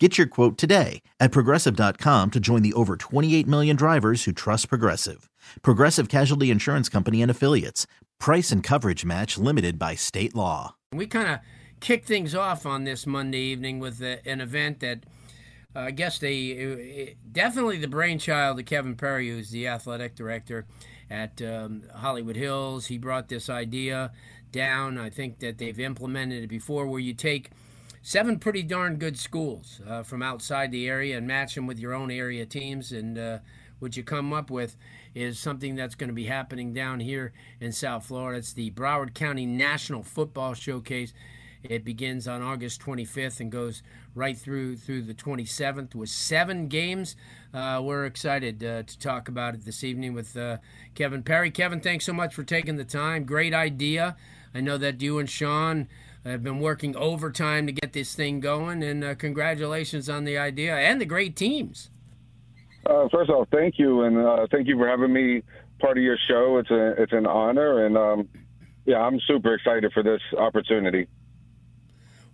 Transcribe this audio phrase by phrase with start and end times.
[0.00, 4.68] Get your quote today at progressive.com to join the over 28 million drivers who trust
[4.68, 5.30] Progressive.
[5.62, 7.86] Progressive Casualty Insurance Company and Affiliates.
[8.18, 10.74] Price and coverage match limited by state law.
[10.92, 11.38] We kind of
[11.78, 15.04] kick things off on this Monday evening with a, an event that
[15.76, 20.66] uh, I guess they uh, definitely the brainchild of Kevin Perry, who's the athletic director
[21.08, 22.86] at um, Hollywood Hills.
[22.86, 24.10] He brought this idea
[24.50, 24.98] down.
[24.98, 27.50] I think that they've implemented it before, where you take–
[28.04, 31.94] seven pretty darn good schools uh, from outside the area and match them with your
[31.94, 32.92] own area teams.
[32.92, 33.38] And uh,
[33.78, 34.76] what you come up with
[35.14, 38.38] is something that's going to be happening down here in South Florida.
[38.38, 41.14] It's the Broward County National Football Showcase.
[41.62, 43.82] It begins on August 25th and goes
[44.14, 47.16] right through through the 27th with seven games.
[47.54, 50.58] Uh, we're excited uh, to talk about it this evening with uh,
[50.94, 51.50] Kevin Perry.
[51.50, 53.24] Kevin, thanks so much for taking the time.
[53.24, 54.14] Great idea.
[54.54, 55.88] I know that you and Sean
[56.30, 60.74] have been working overtime to get this thing going, and uh, congratulations on the idea
[60.74, 61.90] and the great teams.
[62.86, 65.42] Uh, first off, thank you, and uh, thank you for having me
[65.80, 66.58] part of your show.
[66.58, 68.28] It's a it's an honor, and um,
[68.84, 71.08] yeah, I'm super excited for this opportunity.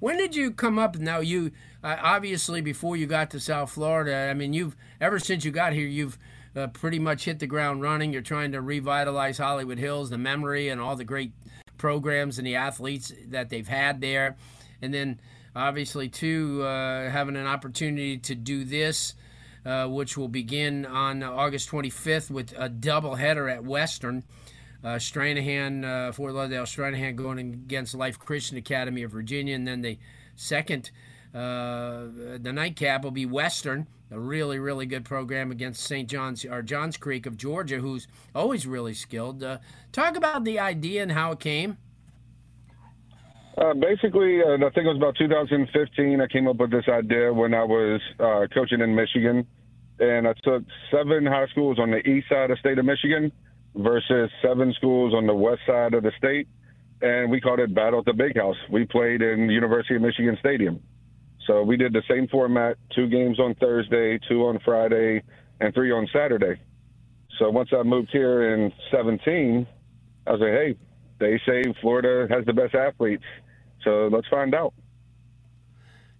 [0.00, 0.96] When did you come up?
[0.96, 4.28] Now you uh, obviously before you got to South Florida.
[4.30, 6.18] I mean, you've ever since you got here, you've
[6.56, 8.12] uh, pretty much hit the ground running.
[8.12, 11.32] You're trying to revitalize Hollywood Hills, the memory, and all the great
[11.78, 14.36] programs and the athletes that they've had there.
[14.82, 15.20] And then
[15.54, 19.14] obviously, too, uh, having an opportunity to do this,
[19.64, 24.24] uh, which will begin on August 25th with a doubleheader at Western.
[24.82, 29.54] Uh, Stranahan, uh, Fort Lauderdale Stranahan going against Life Christian Academy of Virginia.
[29.54, 29.98] And then the
[30.36, 30.90] second,
[31.32, 36.08] the nightcap will be Western a really, really good program against St.
[36.08, 39.42] John's or Johns Creek of Georgia, who's always really skilled.
[39.42, 39.58] Uh,
[39.92, 41.76] talk about the idea and how it came.
[43.58, 46.20] Uh, basically, uh, I think it was about 2015.
[46.20, 49.46] I came up with this idea when I was uh, coaching in Michigan,
[49.98, 53.32] and I took seven high schools on the east side of the state of Michigan
[53.74, 56.46] versus seven schools on the west side of the state,
[57.02, 58.56] and we called it Battle at the Big House.
[58.70, 60.80] We played in University of Michigan Stadium.
[61.48, 65.22] So we did the same format: two games on Thursday, two on Friday,
[65.60, 66.60] and three on Saturday.
[67.38, 69.66] So once I moved here in 17,
[70.26, 70.76] I was like, hey,
[71.18, 73.24] they say Florida has the best athletes,
[73.82, 74.74] so let's find out.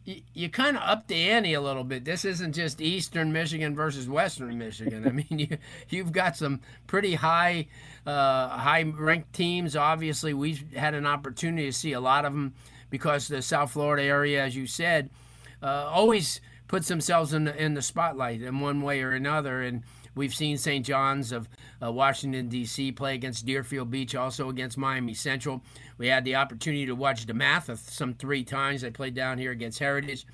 [0.05, 2.07] You, you kind of up the ante a little bit.
[2.07, 5.07] This isn't just Eastern Michigan versus Western Michigan.
[5.07, 5.59] I mean, you
[5.91, 7.67] you've got some pretty high
[8.07, 9.77] uh, high ranked teams.
[9.77, 12.55] Obviously, we've had an opportunity to see a lot of them
[12.91, 15.11] because the South Florida area, as you said,
[15.63, 19.63] uh, always puts themselves in the, in the spotlight in one way or another.
[19.63, 19.83] And
[20.15, 20.85] we've seen St.
[20.85, 21.49] John's of
[21.83, 22.93] uh, Washington, D.C.
[22.93, 25.63] play against Deerfield Beach, also against Miami Central.
[25.97, 28.83] We had the opportunity to watch DeMatha some three times.
[28.83, 30.27] They played down here against Heritage.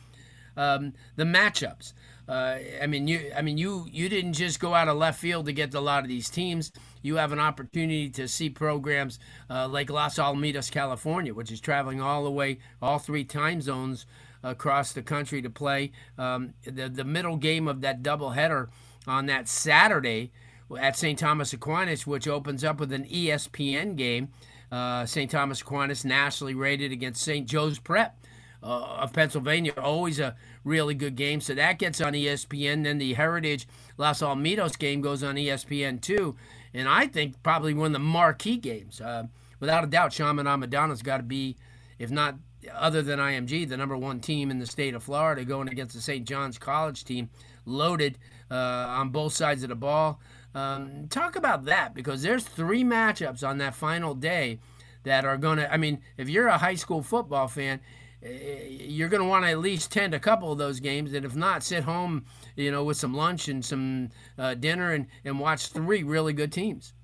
[0.57, 1.93] Um, the matchups.
[2.29, 3.33] Uh, I mean, you.
[3.37, 3.87] I mean, you.
[3.91, 6.31] You didn't just go out of left field to get to a lot of these
[6.31, 6.73] teams.
[7.03, 9.19] You have an opportunity to see programs
[9.51, 14.07] uh, like Los Alamitos, California, which is traveling all the way, all three time zones
[14.43, 15.93] across the country to play.
[16.17, 18.69] Um, the the middle game of that doubleheader
[19.07, 20.33] on that Saturday
[20.79, 21.19] at St.
[21.19, 24.29] Thomas Aquinas, which opens up with an ESPN game.
[24.73, 25.31] Uh, St.
[25.31, 27.47] Thomas Aquinas nationally rated against St.
[27.47, 28.19] Joe's Prep
[28.65, 29.73] uh, of Pennsylvania.
[29.77, 31.41] Always a really good game.
[31.41, 32.85] So that gets on ESPN.
[32.85, 36.37] Then the Heritage Los Alamitos game goes on ESPN too.
[36.73, 39.01] And I think probably one of the marquee games.
[39.01, 39.25] Uh,
[39.61, 41.57] without a doubt, Chaminade Madonna's got to be,
[41.99, 42.37] if not
[42.73, 46.01] other than IMG, the number one team in the state of Florida going against the
[46.01, 46.27] St.
[46.27, 47.29] John's College team,
[47.67, 48.19] loaded
[48.51, 50.21] uh, on both sides of the ball.
[50.55, 54.61] Um, talk about that because there's three matchups on that final day
[55.03, 55.73] that are going to.
[55.73, 57.81] I mean, if you're a high school football fan,
[58.25, 61.35] you're going to want to at least tend a couple of those games, and if
[61.35, 62.25] not, sit home,
[62.57, 66.53] you know, with some lunch and some uh, dinner and, and watch three really good
[66.53, 66.95] teams.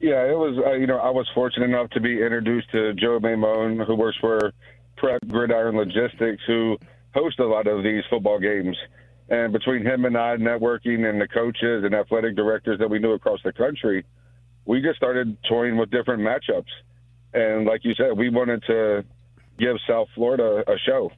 [0.00, 0.58] Yeah, it was.
[0.66, 4.18] Uh, you know, I was fortunate enough to be introduced to Joe Maimone, who works
[4.20, 4.52] for
[4.96, 6.76] Prep Gridiron Logistics, who
[7.14, 8.76] hosts a lot of these football games.
[9.28, 13.12] And between him and I, networking and the coaches and athletic directors that we knew
[13.12, 14.04] across the country,
[14.64, 16.64] we just started toying with different matchups.
[17.32, 19.04] And like you said, we wanted to
[19.62, 21.10] give South Florida a show.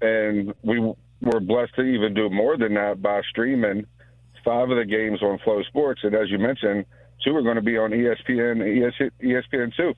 [0.00, 0.80] And we
[1.20, 3.84] were blessed to even do more than that by streaming
[4.44, 6.04] five of the games on FloSports.
[6.04, 6.86] And as you mentioned,
[7.24, 9.94] two are going to be on ESPN, ESPN two.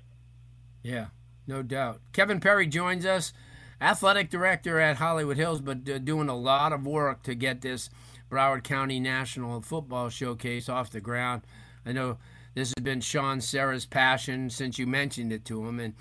[0.82, 1.06] Yeah,
[1.46, 2.00] no doubt.
[2.12, 3.32] Kevin Perry joins us,
[3.80, 7.90] athletic director at Hollywood Hills, but uh, doing a lot of work to get this
[8.30, 11.42] Broward County National Football Showcase off the ground.
[11.84, 12.18] I know
[12.54, 15.94] this has been Sean Serra's passion since you mentioned it to him, and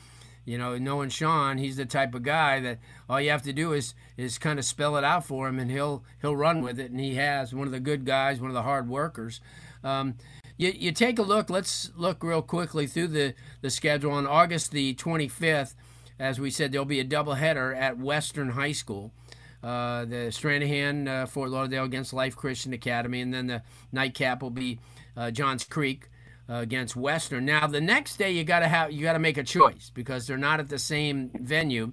[0.50, 3.72] you know, knowing Sean, he's the type of guy that all you have to do
[3.72, 6.90] is is kind of spell it out for him, and he'll he'll run with it,
[6.90, 9.42] and he has one of the good guys, one of the hard workers.
[9.84, 10.16] Um,
[10.58, 11.52] you, you take a look.
[11.52, 15.76] Let's look real quickly through the the schedule on August the 25th.
[16.18, 19.12] As we said, there'll be a doubleheader at Western High School.
[19.62, 23.62] Uh, the Stranahan uh, Fort Lauderdale against Life Christian Academy, and then the
[23.92, 24.80] nightcap will be
[25.16, 26.10] uh, Johns Creek
[26.50, 27.46] uh, against Western.
[27.46, 30.26] Now the next day you got to have you got to make a choice because
[30.26, 31.92] they're not at the same venue.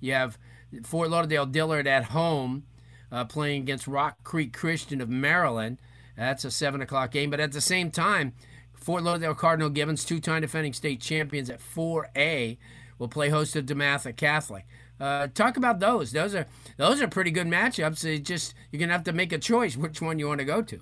[0.00, 0.38] You have
[0.82, 2.64] Fort Lauderdale Dillard at home
[3.10, 5.78] uh, playing against Rock Creek Christian of Maryland.
[6.16, 8.34] That's a seven o'clock game, but at the same time,
[8.74, 12.58] Fort Lauderdale Cardinal Gibbons, two-time defending state champions at 4A,
[12.98, 14.66] will play host to DeMatha Catholic.
[15.00, 16.12] Uh, talk about those.
[16.12, 16.46] Those are
[16.76, 18.04] those are pretty good matchups.
[18.04, 20.62] It just you're gonna have to make a choice which one you want to go
[20.62, 20.80] to.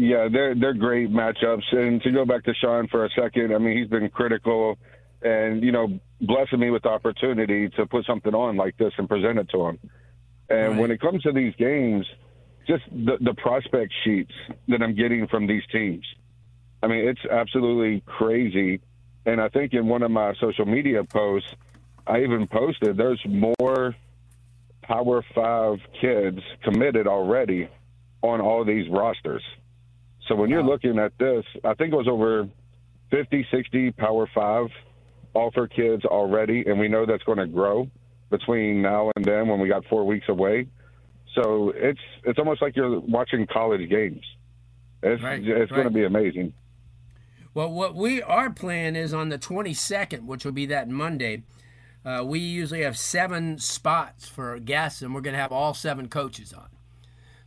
[0.00, 1.64] Yeah, they're they're great matchups.
[1.72, 4.78] And to go back to Sean for a second, I mean he's been critical
[5.22, 9.08] and you know blessing me with the opportunity to put something on like this and
[9.08, 9.78] present it to him.
[10.48, 10.78] And right.
[10.78, 12.06] when it comes to these games,
[12.68, 14.30] just the the prospect sheets
[14.68, 16.06] that I'm getting from these teams,
[16.80, 18.80] I mean it's absolutely crazy.
[19.26, 21.52] And I think in one of my social media posts,
[22.06, 23.96] I even posted there's more
[24.82, 27.68] Power Five kids committed already
[28.22, 29.42] on all these rosters.
[30.28, 32.48] So when you're looking at this, I think it was over
[33.10, 34.68] 50, 60 Power Five
[35.34, 37.88] offer kids already, and we know that's going to grow
[38.30, 40.66] between now and then when we got four weeks away.
[41.34, 44.22] So it's it's almost like you're watching college games.
[45.02, 45.76] It's right, it's right.
[45.76, 46.52] going to be amazing.
[47.54, 51.44] Well, what we our plan is on the 22nd, which will be that Monday.
[52.04, 56.08] Uh, we usually have seven spots for guests, and we're going to have all seven
[56.08, 56.68] coaches on.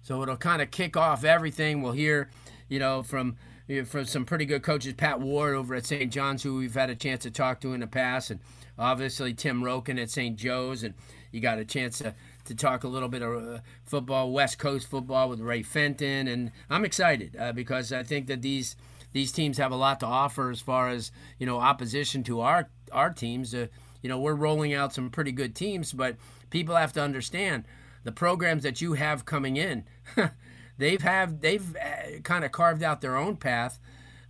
[0.01, 1.81] So it'll kind of kick off everything.
[1.81, 2.29] We'll hear
[2.71, 3.35] you know, from
[3.67, 6.11] you know, from some pretty good coaches, Pat Ward over at St.
[6.11, 8.39] John's, who we've had a chance to talk to in the past, and
[8.79, 10.37] obviously Tim Roken at St.
[10.37, 10.93] Joe's, and
[11.33, 12.15] you got a chance to,
[12.45, 16.53] to talk a little bit of uh, football, West Coast football with Ray Fenton, and
[16.69, 18.77] I'm excited uh, because I think that these
[19.11, 22.69] these teams have a lot to offer as far as you know opposition to our
[22.93, 23.53] our teams.
[23.53, 23.67] Uh,
[24.01, 26.15] you know, we're rolling out some pretty good teams, but
[26.49, 27.65] people have to understand
[28.05, 29.83] the programs that you have coming in.
[30.77, 33.79] they've have they've uh, kind of carved out their own path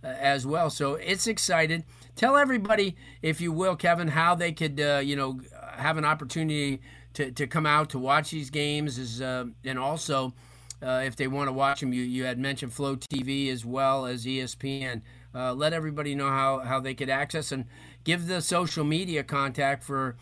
[0.04, 0.70] uh, as well.
[0.70, 1.84] So it's excited.
[2.16, 5.40] Tell everybody, if you will, Kevin, how they could uh, you know
[5.76, 6.80] have an opportunity
[7.14, 10.34] to, to come out to watch these games, is uh, and also
[10.82, 14.06] uh, if they want to watch them, you you had mentioned Flow TV as well
[14.06, 15.02] as ESPN.
[15.34, 17.64] Uh, let everybody know how, how they could access and
[18.04, 20.16] give the social media contact for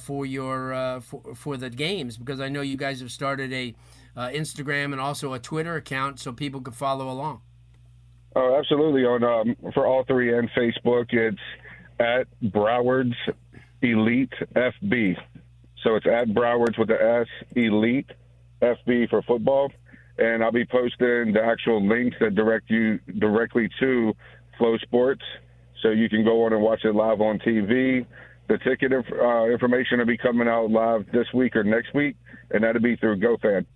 [0.00, 3.74] for your for, for the games because I know you guys have started a
[4.16, 7.40] uh, Instagram and also a Twitter account so people can follow along.
[8.34, 9.04] Oh, absolutely.
[9.04, 11.38] On um, for all three and Facebook, it's
[12.00, 13.14] at Broward's
[13.82, 15.16] Elite FB.
[15.82, 17.26] So it's at Broward's with the S
[17.56, 18.10] Elite
[18.62, 19.72] FB for football,
[20.18, 24.14] and I'll be posting the actual links that direct you directly to
[24.60, 25.22] FloSports,
[25.82, 28.06] so you can go on and watch it live on TV.
[28.48, 32.16] The ticket uh, information will be coming out live this week or next week,
[32.50, 33.66] and that'll be through GoFan.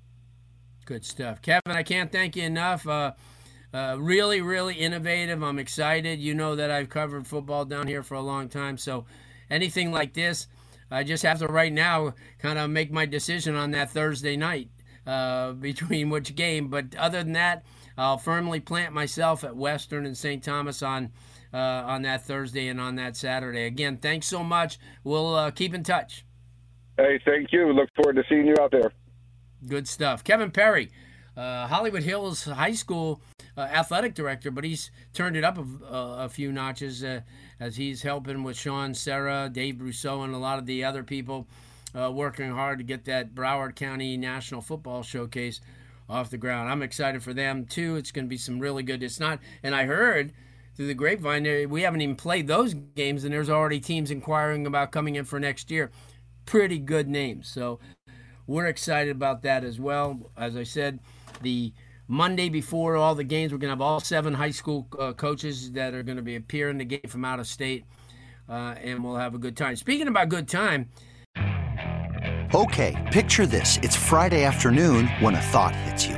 [0.86, 1.42] Good stuff.
[1.42, 2.86] Kevin, I can't thank you enough.
[2.86, 3.12] Uh,
[3.74, 5.42] uh, really, really innovative.
[5.42, 6.20] I'm excited.
[6.20, 8.78] You know that I've covered football down here for a long time.
[8.78, 9.04] So
[9.50, 10.46] anything like this,
[10.88, 14.68] I just have to right now kind of make my decision on that Thursday night
[15.08, 16.68] uh, between which game.
[16.68, 17.66] But other than that,
[17.98, 20.40] I'll firmly plant myself at Western and St.
[20.40, 21.10] Thomas on
[21.52, 23.64] uh, on that Thursday and on that Saturday.
[23.64, 24.78] Again, thanks so much.
[25.02, 26.24] We'll uh, keep in touch.
[26.96, 27.72] Hey, thank you.
[27.72, 28.92] Look forward to seeing you out there.
[29.64, 30.22] Good stuff.
[30.22, 30.90] Kevin Perry,
[31.36, 33.20] uh, Hollywood Hills High School
[33.56, 37.20] uh, athletic director, but he's turned it up a, a few notches uh,
[37.58, 41.46] as he's helping with Sean Serra, Dave Brousseau, and a lot of the other people
[41.98, 45.60] uh, working hard to get that Broward County National Football Showcase
[46.08, 46.70] off the ground.
[46.70, 47.96] I'm excited for them too.
[47.96, 49.02] It's going to be some really good.
[49.02, 50.32] It's not, and I heard
[50.76, 54.92] through the grapevine we haven't even played those games, and there's already teams inquiring about
[54.92, 55.90] coming in for next year.
[56.44, 57.48] Pretty good names.
[57.48, 57.80] So
[58.46, 60.30] we're excited about that as well.
[60.36, 60.98] As I said,
[61.42, 61.72] the
[62.08, 65.72] Monday before all the games, we're going to have all seven high school uh, coaches
[65.72, 67.84] that are going to be appearing the game from out of state,
[68.48, 69.76] uh, and we'll have a good time.
[69.76, 70.88] Speaking about good time.
[72.54, 76.16] Okay, picture this: it's Friday afternoon when a thought hits you.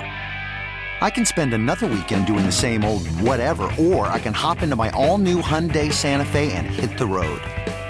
[1.01, 4.75] I can spend another weekend doing the same old whatever, or I can hop into
[4.75, 7.41] my all-new Hyundai Santa Fe and hit the road.